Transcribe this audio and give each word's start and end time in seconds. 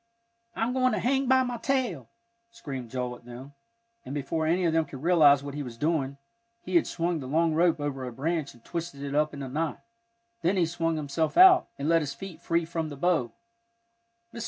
"I'm 0.55 0.73
goin' 0.73 0.93
to 0.93 0.97
hang 0.99 1.27
by 1.27 1.43
my 1.43 1.57
tail," 1.57 2.09
screamed 2.49 2.89
Joel 2.89 3.17
at 3.17 3.25
them, 3.25 3.53
and 4.03 4.15
before 4.15 4.47
any 4.47 4.65
of 4.65 4.73
them 4.73 4.85
could 4.85 5.03
realize 5.03 5.43
what 5.43 5.53
he 5.53 5.61
was 5.61 5.77
doing, 5.77 6.17
he 6.63 6.75
had 6.75 6.87
swung 6.87 7.19
the 7.19 7.27
long 7.27 7.53
rope 7.53 7.79
over 7.79 8.03
a 8.07 8.11
branch 8.11 8.55
and 8.55 8.65
twisted 8.65 9.03
it 9.03 9.13
up 9.13 9.31
in 9.31 9.43
a 9.43 9.47
knot, 9.47 9.79
then 10.41 10.57
he 10.57 10.65
swung 10.65 10.95
himself 10.95 11.37
out, 11.37 11.67
and 11.77 11.87
let 11.87 12.01
his 12.01 12.15
feet 12.15 12.41
free 12.41 12.65
from 12.65 12.89
the 12.89 12.97
bough. 12.97 13.31
Mrs. 14.33 14.39